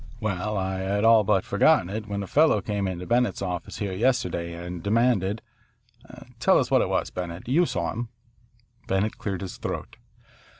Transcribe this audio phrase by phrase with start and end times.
[0.19, 3.93] Well, I had all but forgotten it when a fellow came into Bennett's office here
[3.93, 5.43] yesterday and demanded
[6.39, 7.47] tell us what it was, Bennett.
[7.47, 8.09] You saw him."
[8.87, 9.97] Bennett cleared his throat.